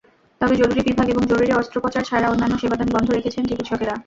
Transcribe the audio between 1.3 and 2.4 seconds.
জরুরি অস্ত্রোপচার ছাড়া